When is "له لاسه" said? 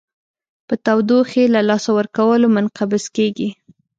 1.55-1.89